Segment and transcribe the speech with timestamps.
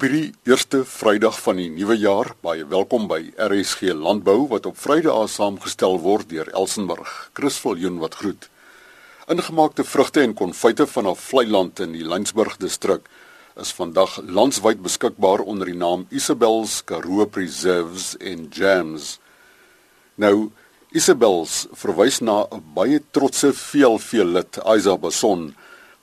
[0.00, 4.78] Op hierdie eerste Vrydag van die nuwe jaar, baie welkom by RSG Landbou wat op
[4.80, 7.10] Vrydag saamgestel word deur Elsenburg.
[7.36, 8.46] Chris Viljoen wat groet.
[9.28, 13.12] Ingemaakte vrugte en konfyte vanaf Vleiland in die Lensburg distrik
[13.60, 19.18] is vandag landwyd beskikbaar onder die naam Isabel's Karoo Preserves and Jams.
[20.16, 20.48] Nou
[20.96, 25.50] Isabel's verwys na 'n baie trotse veelveel lid Isa Bason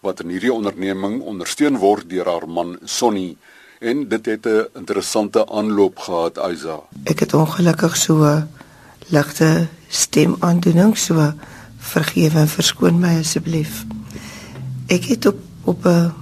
[0.02, 3.38] wat in hierdie onderneming ondersteun word deur haar man Sonny
[3.80, 6.80] en dit het 'n interessante aanloop gehad Isa.
[7.04, 8.44] Ek het ongelukkig so
[9.08, 11.34] ligte stemaandoening so
[11.78, 13.86] vergewe en verskoon my asseblief.
[14.88, 16.14] Ek het op op 'n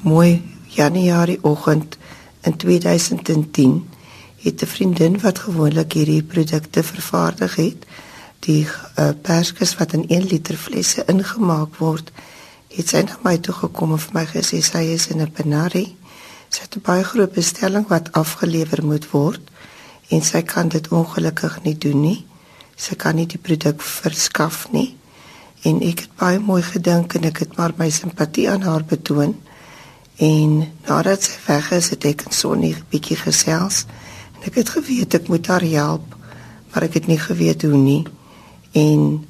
[0.00, 1.96] mooi Januarie oggend
[2.40, 3.88] in 2010
[4.36, 7.86] het 'n vriendin wat gewoonlik hierdie produkte vervaardig het,
[8.38, 8.66] die
[8.98, 12.12] uh, perskes wat in 1 liter flesse ingemaak word,
[12.68, 15.96] het sy na my toe gekom en vir my gesê sy is in 'n penarie
[16.50, 19.40] Sy het 'n baie groot bestelling wat afgelewer moet word
[20.08, 22.26] en sy kan dit ongelukkig nie doen nie.
[22.76, 24.96] Sy kan nie die produk verskaf nie.
[25.62, 29.36] En ek het baie mooi gedink en ek het maar my simpatie aan haar betoon.
[30.16, 33.86] En nadat sy weg is, het ek en Sonnie 'n bietjie gesels
[34.34, 36.16] en ek het geweet ek moet haar help,
[36.72, 38.06] maar ek het nie geweet hoe nie.
[38.72, 39.26] En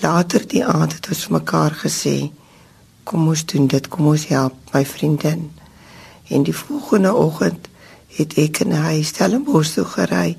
[0.00, 2.30] later die aand het ons mekaar gesê,
[3.04, 5.50] kom ons doen dit, kom ons help my vriendin.
[6.28, 7.68] En die volgende oggend
[8.16, 10.36] het ek en hy Stellenbosch toe gery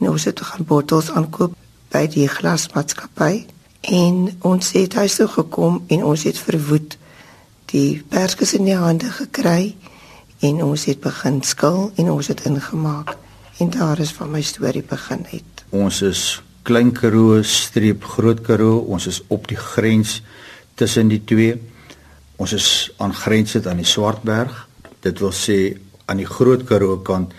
[0.00, 1.54] en ons het gaan bottels aankoop
[1.94, 3.46] by die glasmaatskappy
[3.94, 6.96] en ons het huis toe gekom en ons het verwoed
[7.72, 9.74] die perskes in die hande gekry
[10.44, 13.14] en ons het begin skil en ons het ingemaak
[13.62, 15.64] en daar is van my storie begin het.
[15.70, 20.22] Ons is Klein Karoo streep Groot Karoo, ons is op die grens
[20.74, 21.58] tussen die twee.
[22.40, 24.64] Ons is aan grens dit aan die Swartberg
[25.04, 25.58] dit wil sê
[26.08, 27.32] aan die Groot Karoo kant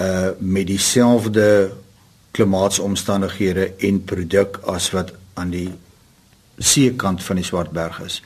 [0.00, 1.72] uh met dieselfde
[2.34, 5.70] klimaatsomstandighede en produk as wat aan die
[6.58, 8.22] seekant van die Swartberg is.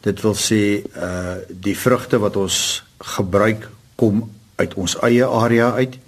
[0.00, 2.84] Dit wil sê uh die vrugte wat ons
[3.16, 3.68] gebruik
[4.00, 4.24] kom
[4.56, 5.98] uit ons eie area uit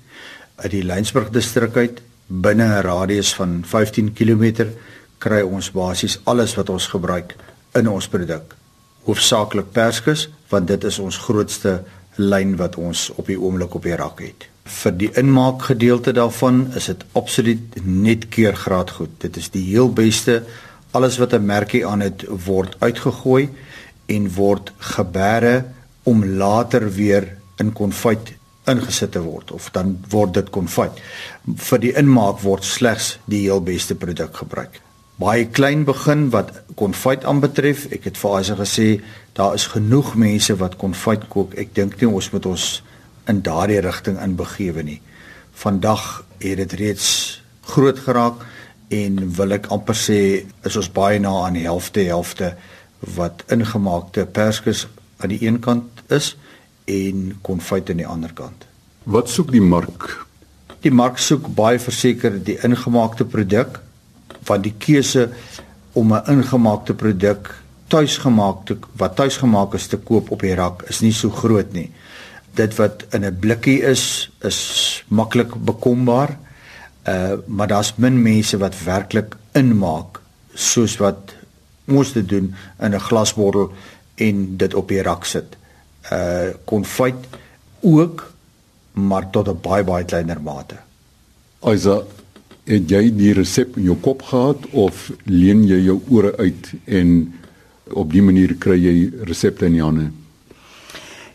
[0.63, 4.69] uit die Lensburg distrik uit binne 'n radius van 15 km
[5.19, 7.37] kry ons basies alles wat ons gebruik
[7.75, 8.55] in ons produk.
[9.05, 11.83] Hoofsaaklik perskes want dit is ons grootste
[12.17, 14.49] lyn wat ons op die oomblik op die rak het.
[14.65, 19.17] Vir die inmaak gedeelte daarvan is dit absoluut net keurgraad goed.
[19.25, 20.43] Dit is die heel beste.
[20.93, 23.49] Alles wat 'n merkie aan het word uitgegooi
[24.07, 25.65] en word gebeere
[26.03, 28.33] om later weer in konfyt
[28.67, 30.93] ingesit te word of dan word dit konfyt.
[31.57, 34.81] Vir die inmaak word slegs die heel beste produk gebruik
[35.21, 37.87] baie klein begin wat konfyt aanbetref.
[37.93, 38.89] Ek het vir Asa gesê
[39.37, 41.55] daar is genoeg mense wat konfyt kook.
[41.59, 42.67] Ek dink nie ons moet ons
[43.29, 45.01] in daardie rigting inbegewe nie.
[45.53, 47.43] Vandag het dit reeds
[47.75, 48.43] groot geraak
[48.93, 50.19] en wil ek amper sê
[50.67, 52.55] is ons baie na aan die helfte helfte
[53.17, 54.87] wat ingemaakte perskes
[55.23, 56.35] aan die een kant is
[56.91, 58.67] en konfyt aan die ander kant.
[59.05, 60.11] Wat soek die mark?
[60.83, 63.81] Die mark soek baie verseker die ingemaakte produk
[64.53, 65.29] van die keuse
[65.93, 67.51] om 'n ingemaakte produk
[67.93, 71.91] tuisgemaak te wat tuisgemaak is te koop op die rak is nie so groot nie.
[72.57, 74.61] Dit wat in 'n blikkie is is
[75.09, 76.37] maklik bekombaar.
[77.09, 80.21] Uh maar daar's min mense wat werklik inmaak
[80.55, 81.35] soos wat
[81.89, 83.73] ons dit doen in 'n glasbottel
[84.15, 85.57] en dit op die rak sit.
[86.13, 87.27] Uh konfyt
[87.81, 88.33] ook
[88.93, 90.77] maar tot 'n baie baie kleiner mate.
[91.61, 92.07] Also
[92.65, 97.33] het jy die resep in jou kop gehad of leen jy jou ore uit en
[97.93, 100.11] op die manier kry jy resepte in jou hande?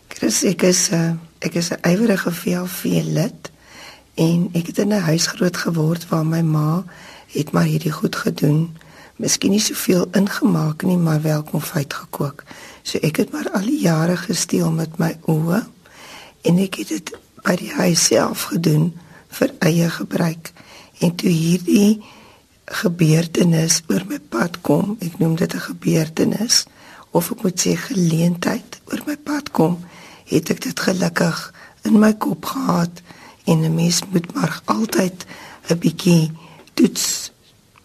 [0.08, 3.52] Chris, ek is uh, ek is 'n ywerige VLV lid
[4.16, 6.84] en ek het in 'n huis groot geword waar my ma
[7.32, 8.76] het maar hierdie goed gedoen.
[9.16, 12.44] Miskien nie soveel ingemaak nie, maar wel konfyt gekook.
[12.82, 15.66] So ek het maar al die jare gesteel met my oë
[16.42, 18.92] en ek het dit by die huis self gedoen
[19.28, 20.52] vir eie gebruik.
[20.98, 22.00] En toe hierdie
[22.64, 26.66] gebeurtenis oor my pad kom, ek noem dit 'n gebeurtenis
[27.10, 29.78] of ek moet sê geleentheid oor my pad kom,
[30.24, 31.54] het ek dit gelukkig
[31.84, 33.02] in my kop gehad
[33.44, 35.26] en 'n mens moet maar altyd
[35.70, 36.30] 'n bietjie
[36.74, 37.32] toets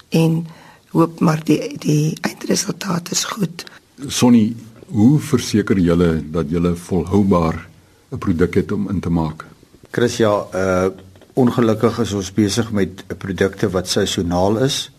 [0.09, 0.47] en
[0.91, 3.65] hoop maar die die eindresultaat is goed.
[4.07, 4.55] Sonny,
[4.87, 7.67] hoe verseker julle dat julle volhoubaar
[8.11, 9.45] 'n produk het om in te maak?
[9.91, 10.89] Chris ja, uh
[11.33, 14.91] Ongelukkig is ons besig met produkte wat seisoonaal is.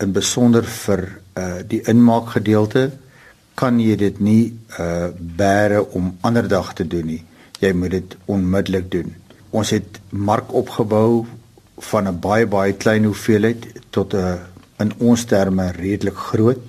[0.00, 1.06] In besonder vir
[1.36, 2.90] uh die inmaakgedeelte
[3.54, 7.24] kan jy dit nie uh bære om ander dag te doen nie.
[7.60, 9.12] jy moet dit onmiddellik doen.
[9.52, 11.26] Ons het mark opgebou
[11.90, 14.38] van 'n baie baie klein hoeveelheid tot 'n
[14.78, 16.60] in ons terme redelik groot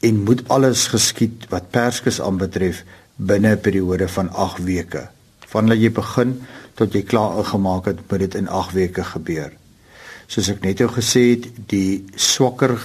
[0.00, 2.84] en moet alles geskied wat perskes aanbetref
[3.16, 5.08] binne 'n periode van 8 weke.
[5.48, 6.36] Vandat jy begin
[6.78, 9.52] tot jy klaar ingemaak het, moet dit in 8 weke gebeur.
[10.28, 12.76] Soos ek net ou gesê het, die swakker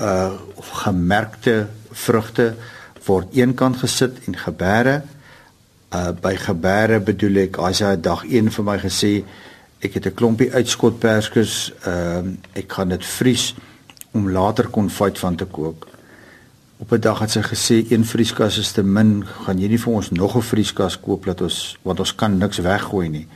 [0.00, 0.32] uh
[0.84, 2.54] gemerkte vrugte
[3.06, 5.00] word eenkant gesit en gebeere
[5.96, 9.12] uh by gebeere bedoel ek as hy dag 1 vir my gesê
[9.80, 13.54] ek het 'n klompie uitskot perskes ehm uh, ek gaan dit vries
[14.12, 15.88] om later konfyt van te kook
[16.78, 19.92] op 'n dag het sy gesê een vrieskas is te min, gaan jy nie vir
[19.92, 23.26] ons nog 'n vrieskas koop dat ons want ons kan niks weggooi nie.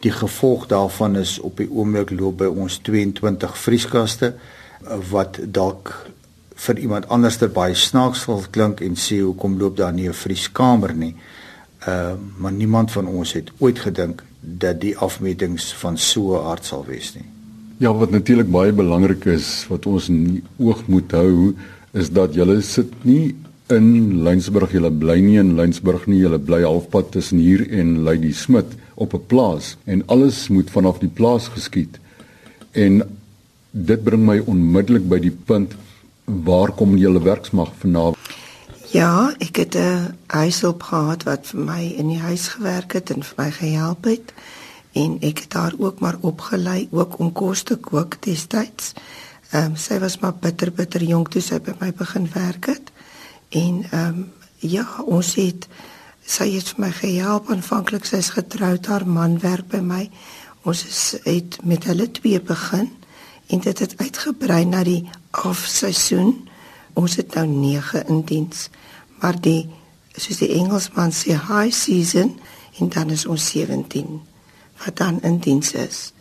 [0.00, 4.34] Die gevolg daarvan is op die oomblik loop by ons 22 vrieskaste
[5.10, 6.10] wat dalk
[6.54, 10.14] vir iemand anders ter baie snaaks sal klink en sê hoekom loop daar nie 'n
[10.14, 11.14] vrieskamer nie.
[11.88, 16.64] Uh maar niemand van ons het ooit gedink dat die afmetings van so 'n aard
[16.64, 17.24] sal wees nie.
[17.76, 21.54] Ja, wat natuurlik baie belangrik is wat ons in oog moet hou,
[21.92, 23.34] is dat julle sit nie
[23.72, 28.32] in Lensburg, julle bly nie in Lensburg nie, julle bly halfpad tussen hier en Lady
[28.32, 31.98] Smit op 'n plaas en alles moet vanaf die plaas geskied.
[32.72, 33.02] En
[33.70, 35.74] dit bring my onmiddellik by die punt
[36.24, 38.14] waar kom julle werksmag vandaan?
[38.92, 43.22] Ja, ek het 'n huishulp gehad wat vir my in die huis gewerk het en
[43.22, 44.32] vir my gehelp het
[44.92, 48.92] en ek het daar ook maar opgelei ook om kos te kook destyds.
[49.52, 52.92] Ehm um, sy was maar bitter bitter jonk toe sy by my begin werk het.
[53.48, 55.66] En ehm um, ja, ons het
[56.24, 60.06] sy het vir my gehelp aanvanklik sy's getroud, haar man werk by my.
[60.64, 62.88] Ons is het met hulle twee begin
[63.52, 66.48] en dit het uitgebrei na die afseisoen.
[66.94, 68.70] Ons het nou 9 in diens.
[69.20, 69.68] Maar die
[70.16, 72.38] soos die Engelsman sê high season
[72.80, 74.20] en dan is ons 17
[74.84, 76.12] wat dan in diens is.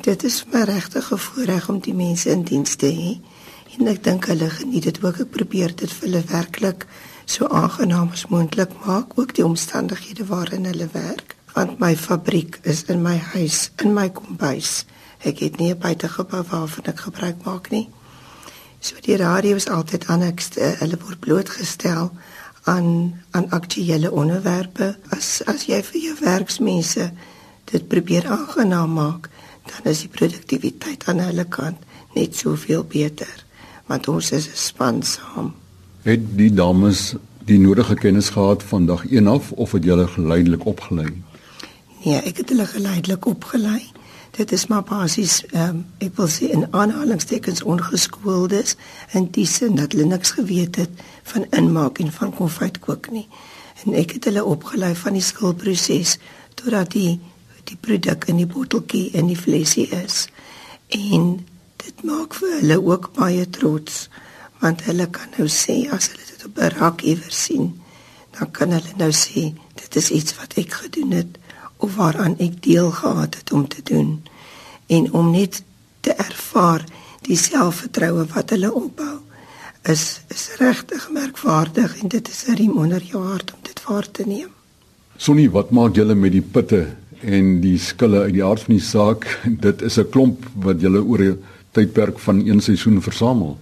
[0.00, 3.20] Dit is my regte voorreg om die mense in diens te hê.
[3.78, 5.20] En ek dink hulle geniet dit ook.
[5.22, 6.86] Ek probeer dit vir hulle werklik
[7.24, 11.36] so aangenaam as moontlik maak, ook die omstandighede waarin hulle werk.
[11.54, 14.84] Want my fabriek is in my huis, in my kombuis.
[15.24, 17.88] Ek het nie 'n buitegebou waarvan ek gebruik maak nie.
[18.80, 20.42] So die radio is altyd aan ek
[20.80, 22.12] hulle word blootgestel
[22.64, 24.96] aan aan aktuelle onderwerpe.
[25.08, 27.12] As as jy vir jou werksmense
[27.64, 29.30] dit probeer aangenaam maak,
[29.70, 31.80] dan is die produktiwiteit aan hulle kant
[32.14, 33.44] net soveel beter
[33.86, 35.54] want ons is 'n span saam.
[36.02, 37.14] Het die dames
[37.44, 41.22] die nodige kennis gehad van dag 1 af of het julle geleidelik opgelei?
[42.04, 43.82] Nee, ek het hulle geleidelik opgelei.
[44.30, 48.76] Dit is maar basies ehm um, ek wil sê in aanhalingstekens ongeskooldes
[49.12, 50.90] in die sin dat hulle niks geweet het
[51.22, 53.28] van inmaak en van konfyt kook nie.
[53.84, 56.18] En ek het hulle opgelei van die skilproses
[56.54, 57.20] totdat die
[57.70, 60.26] die produk in die botteltjie in die flesie is.
[60.88, 61.46] En
[61.84, 64.08] dit maak vir hulle ook baie trots
[64.64, 67.66] want hulle kan nou sê as hulle dit op 'n rak iewers sien,
[68.38, 71.38] dan kan hulle nou sê dit is iets wat ek gedoen het
[71.76, 74.22] of waaraan ek deel gehad het om te doen
[74.86, 75.62] en om net
[76.00, 76.84] te ervaar
[77.28, 79.18] die selfvertroue wat hulle opbou
[79.92, 84.10] is is regtig merkwaardig en dit is 'n riem onder jou hart om dit waar
[84.10, 84.50] te neem.
[85.16, 88.84] Sonnie, wat maak julle met die pitte en die skille uit die aard van die
[88.84, 89.26] saak,
[89.66, 91.38] dit is 'n klomp wat jy oor 'n
[91.72, 93.58] tydperk van een seisoen versamel.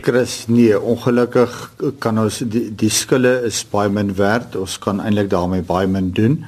[0.00, 4.56] Chris, nee, ongelukkig kan ons die, die skille is baie min werd.
[4.56, 6.44] Ons kan eintlik daarmee baie min doen.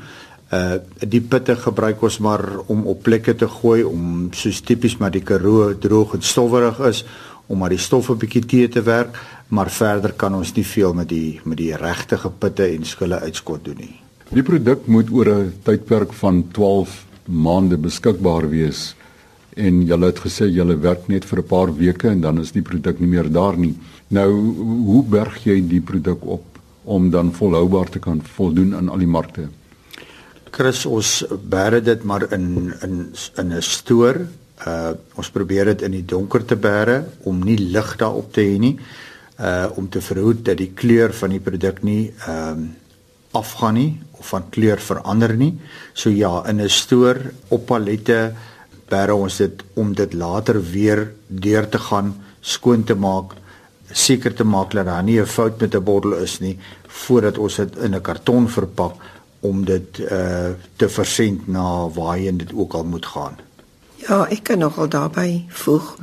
[0.53, 5.11] Uh die pitte gebruik ons maar om op plekke te gooi om soos tipies maar
[5.11, 7.05] die Karoo droog en stowwerig is
[7.47, 9.19] om maar die stof 'n bietjie te te werk,
[9.49, 13.65] maar verder kan ons nie veel met die met die regte pitte en skille uitskot
[13.65, 14.01] doen nie.
[14.33, 18.95] Die produk moet oor 'n tydperk van 12 maande beskikbaar wees
[19.57, 22.63] en julle het gesê julle werk net vir 'n paar weke en dan is die
[22.63, 23.75] produk nie meer daar nie.
[24.09, 24.31] Nou,
[24.87, 26.45] hoe berg jy die produk op
[26.85, 29.49] om dan volhoubaar te kan voldoen aan al die markte?
[30.51, 34.17] Chris, ons bære dit maar in in in 'n stoor.
[34.67, 38.59] Uh ons probeer dit in die donker te bære om nie lig daarop te hê
[38.59, 38.79] nie.
[39.39, 42.69] Uh om te verhoed dat die kleur van die produk nie ehm uh,
[43.33, 45.59] afgaan nie of van kleur verander nie.
[45.93, 47.17] So ja, in 'n stoor
[47.49, 48.33] op pallette
[48.89, 53.35] bære ons dit om dit later weer deur te gaan skoon te maak,
[53.93, 57.57] seker te maak dat daar nie 'n fout met 'n bottel is nie voordat ons
[57.57, 58.95] dit in 'n karton verpak
[59.41, 63.37] om dit uh te versend na waarheen dit ook al moet gaan.
[63.97, 65.97] Ja, ek kan nogal daarbey voeg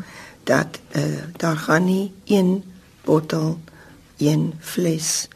[0.44, 2.64] dat uh daar gaan nie een
[3.06, 3.60] bottel,
[4.18, 5.28] een fles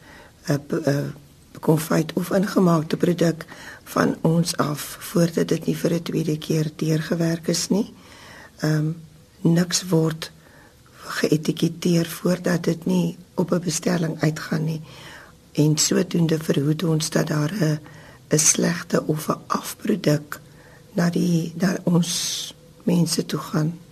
[0.46, 1.23] 'n uh, uh,
[1.64, 3.46] konfyt of ingemaakte produk
[3.94, 7.92] van ons af voordat dit nie vir 'n tweede keer deurgewerk is nie.
[8.60, 8.96] Ehm um,
[9.40, 10.30] niks word
[11.18, 14.80] geetiketeer voordat dit nie op 'n bestelling uitgaan nie.
[15.52, 17.78] En sodoende verhoed ons dat daar 'n
[18.28, 20.40] 'n slegte of 'n afproduk
[20.92, 23.83] na die na ons mense toe gaan.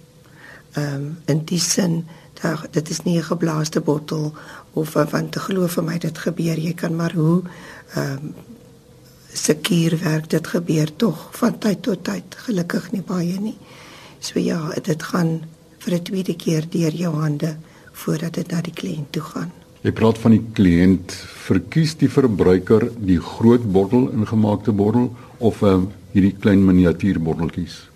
[0.73, 2.05] Ehm um, in die sin
[2.41, 4.33] dat dit is nie 'n geblaaste bottel
[4.73, 7.43] of want te glo vir my dit gebeur jy kan maar hoe
[7.95, 8.35] ehm um,
[9.33, 13.57] seker werk dit gebeur tog van tyd tot tyd gelukkig nie baie nie.
[14.21, 15.41] So ja, dit gaan
[15.79, 17.57] vir 'n tweede keer deur jou hande
[17.93, 19.52] voordat dit na die kliënt toe gaan.
[19.83, 21.12] Jy praat van die kliënt,
[21.49, 27.88] verkies die verbruiker die groot bottel ingemaakte bottel of um, hierdie klein miniatuurbotteltjies?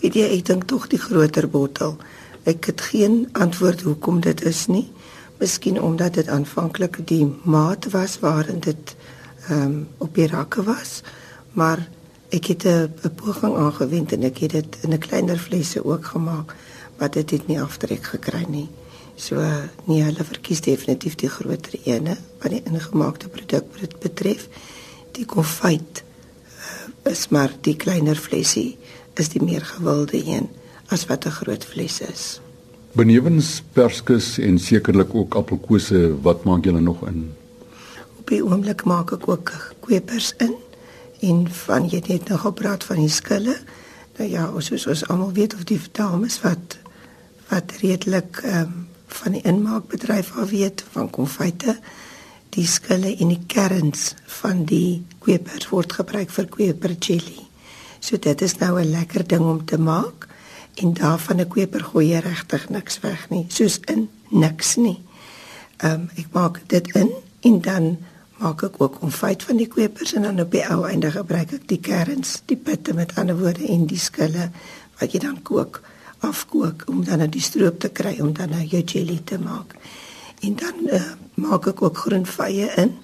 [0.00, 1.98] Weet jy, ek dink tog die groter bottel.
[2.44, 4.92] Ek het geen antwoord hoekom dit is nie.
[5.40, 8.96] Miskien omdat dit aanvanklik die maat was waarin dit
[9.48, 11.02] ehm um, op die rakke was,
[11.52, 11.80] maar
[12.28, 16.54] ek het 'n poging aangewend en ek het dit in 'n kleiner flesse ook gemaak
[16.96, 18.68] wat dit het nie aftrek gekry nie.
[19.16, 19.36] So
[19.84, 23.64] nee, hulle verkies definitief die groter ene wat die ingemaakte produk
[24.00, 24.48] betref.
[25.12, 28.78] Die konfyt uh, is maar die kleiner flesie
[29.14, 30.48] is die meer gewilde een
[30.88, 32.40] as wat 'n groot fles is.
[32.92, 37.32] Benewens perskes en sekerlik ook appelkose, wat maak julle nog in?
[38.18, 40.54] Op die oomblik maak ek ook kwepers in
[41.20, 43.56] en van jy het net nog gepraat van die skille.
[44.16, 46.78] Nou ja, soos ons almal weet of die dames wat
[47.48, 51.76] wat redelik ehm um, van die inmaakbedryf af weet van konfyte
[52.54, 57.42] die skille en die kerns van die kwepers word gebruik vir kweper jelly.
[58.00, 60.28] So dit is nou 'n lekker ding om te maak
[60.74, 65.00] en daarvan 'n kweper gooi regtig niks weg nie, soos in niks nie.
[65.76, 67.98] Ehm um, ek maak dit in en dan
[68.38, 71.68] maak ek ook konfyt van die kwepers en dan op die ou einde gebruik ek
[71.68, 74.50] die kerns, die pitte met ander woorde en die skille
[75.00, 75.82] wat jy dan kook
[76.18, 79.74] afkook om dan nou die stroop te kry om dan nou jou jelly te maak.
[80.40, 81.02] En dan uh,
[81.34, 82.96] maak ek ook groenvye in,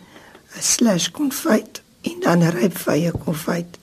[0.57, 3.79] 'n slash konfyt en dan rypvye konfyt.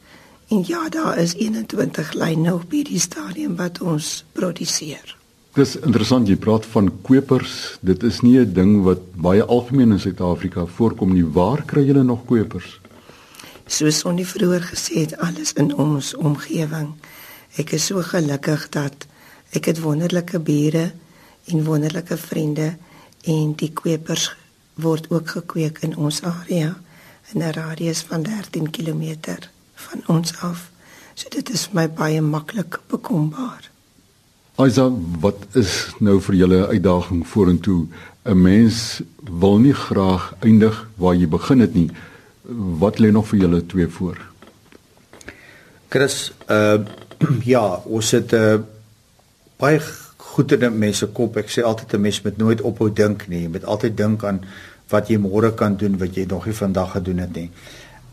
[0.47, 5.15] En ja, daar is 21 lyne op hierdie stadium wat ons produseer.
[5.53, 7.77] Dis interessant jy praat van kwepers.
[7.81, 11.25] Dit is nie 'n ding wat baie algemeen in Suid-Afrika voorkom nie.
[11.25, 12.79] Waar kry julle nog kwepers?
[13.65, 16.93] Soos ons vroeër gesê het, alles in ons omgewing.
[17.57, 19.07] Ek is so gelukkig dat
[19.55, 20.91] Ek het wonderlike bure
[21.45, 22.75] en wonderlike vriende
[23.23, 24.27] en die kwepers
[24.75, 26.75] word ook gekweek in ons area
[27.33, 29.15] in 'n radius van 13 km
[29.77, 30.67] van ons af.
[31.17, 33.69] So dit is my baie maklik bekombaar.
[34.57, 34.87] Aisa,
[35.21, 37.87] wat is nou vir julle uitdaging vorentoe?
[38.27, 39.01] 'n Mens
[39.41, 41.89] wil nie graag eindig waar jy begin het nie.
[42.79, 44.17] Wat lê nog vir julle twee voor?
[45.89, 46.79] Chris, uh
[47.53, 48.59] ja, ons het 'n uh, eh,
[49.57, 49.81] baie
[50.17, 51.37] goed in mense kop.
[51.37, 53.41] Ek sê altyd 'n mens moet nooit ophou dink nie.
[53.41, 54.41] Jy moet altyd dink aan
[54.89, 57.49] wat jy môre kan doen wat jy nog nie vandag gedoen het nie.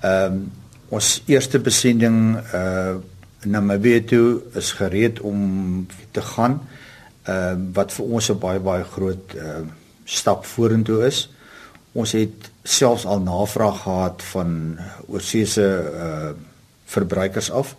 [0.00, 0.50] Ehm um,
[0.88, 2.96] ons eerste besending uh
[3.44, 6.60] na Mabeto is gereed om te gaan.
[7.28, 9.60] Ehm uh, wat vir ons 'n baie baie groot uh
[10.04, 11.28] stap vorentoe is.
[11.92, 16.32] Ons het selfs al navraag gehad van oorseese uh
[16.84, 17.76] verbruikers af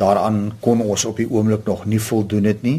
[0.00, 2.78] daaraan kon ons op die oomblik nog nie voldoen het nie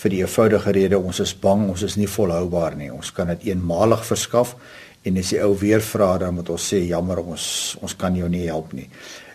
[0.00, 3.50] vir die eenvoudige rede ons is bang ons is nie volhoubaar nie ons kan dit
[3.50, 4.54] eenmalig verskaf
[5.02, 7.44] en as die ou weer vra dan moet ons sê jammer ons
[7.80, 8.88] ons kan jou nie help nie.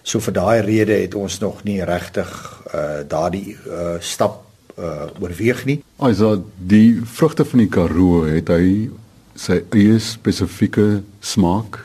[0.05, 2.29] So vir daai rede het ons nog nie regtig
[2.69, 4.43] uh, daardie uh, stap
[4.77, 5.79] uh, oorweeg nie.
[5.97, 8.91] Also die vrugte van die Karoo het hy
[9.35, 11.81] sy eie spesifieke smaak?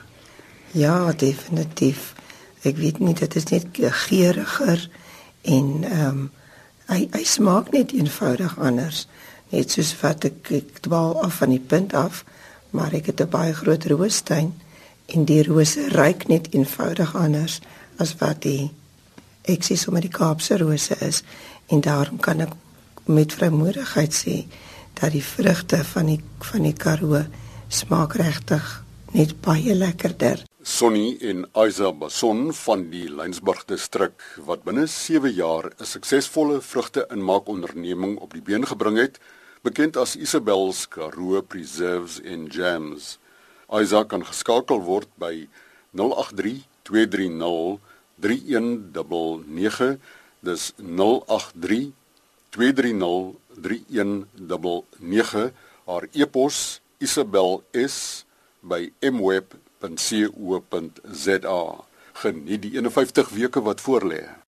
[0.76, 2.12] Ja definitief.
[2.62, 4.84] Ek weet nie dit is net geuriger
[5.48, 6.28] en ehm um,
[6.90, 9.06] hy hy smaak net eenvoudig anders.
[9.54, 12.24] Net soos wat ek ek dwaal af van die punt af
[12.70, 14.54] maar ek het 'n baie groot roostuin
[15.06, 17.60] en die rose ruik net eenvoudig anders
[17.98, 18.70] as wat die
[19.44, 21.22] ek sê sommer die Kaapse rose is.
[21.66, 22.52] En daarom kan ek
[23.04, 24.44] met vrymoedigheid sê
[25.00, 27.24] dat die vrugte van die van die Karoo
[27.68, 30.44] smaak regtig net baie lekkerder.
[30.62, 38.18] Sonny en Isa Bason van die Lynsburg distrik wat binne 7 jaar 'n suksesvolle vrugte-inmaakonderneming
[38.18, 39.18] op die been gebring het,
[39.62, 43.18] bekend as Isabel's Karoo Preserves and Jams.
[43.70, 45.46] Isa kan geskakel word by
[45.94, 47.78] 083 230
[48.20, 49.98] 3199
[50.42, 51.92] dis 083
[52.50, 55.52] 230 3199
[55.86, 58.24] haar e-pos isabels
[58.60, 61.60] by mweb rsg.co.za.
[62.12, 64.40] Geniet die 51 weke wat voorlê.